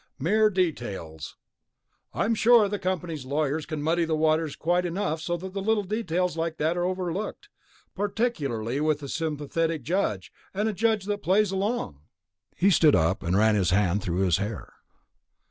[0.17, 1.35] "Mere details.
[2.11, 5.83] I'm sure that the company's lawyers can muddy the waters quite enough so that little
[5.83, 7.49] details like that are overlooked.
[7.93, 10.21] Particularly with a sympathetic jury
[10.55, 11.99] and a judge that plays along."
[12.55, 14.73] He stood up and ran his hand through his hair.